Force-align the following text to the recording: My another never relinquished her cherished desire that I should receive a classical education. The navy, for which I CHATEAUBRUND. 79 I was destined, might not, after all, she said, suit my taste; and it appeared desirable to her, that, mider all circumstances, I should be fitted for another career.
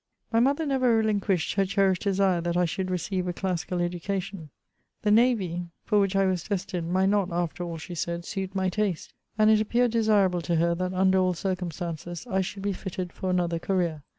My 0.31 0.39
another 0.39 0.65
never 0.65 0.95
relinquished 0.97 1.53
her 1.53 1.63
cherished 1.67 2.01
desire 2.01 2.41
that 2.41 2.57
I 2.57 2.65
should 2.65 2.89
receive 2.89 3.27
a 3.27 3.33
classical 3.33 3.79
education. 3.81 4.49
The 5.03 5.11
navy, 5.11 5.67
for 5.85 5.99
which 5.99 6.15
I 6.15 6.25
CHATEAUBRUND. 6.25 6.39
79 6.39 6.53
I 6.53 6.53
was 6.55 6.61
destined, 6.61 6.91
might 6.91 7.05
not, 7.09 7.31
after 7.31 7.63
all, 7.63 7.77
she 7.77 7.93
said, 7.93 8.25
suit 8.25 8.55
my 8.55 8.67
taste; 8.69 9.13
and 9.37 9.51
it 9.51 9.61
appeared 9.61 9.91
desirable 9.91 10.41
to 10.41 10.55
her, 10.55 10.73
that, 10.73 10.89
mider 10.91 11.19
all 11.19 11.35
circumstances, 11.35 12.25
I 12.27 12.41
should 12.41 12.63
be 12.63 12.73
fitted 12.73 13.13
for 13.13 13.29
another 13.29 13.59
career. 13.59 14.01